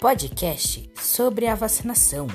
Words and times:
podcast 0.00 0.88
sobre 0.94 1.48
a 1.48 1.56
vacinação. 1.56 2.28